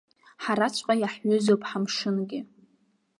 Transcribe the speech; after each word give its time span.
Ҳараҵәҟьа 0.43 0.95
иаҳҩызоуп 0.97 1.61
ҳамшынгьы. 1.69 2.39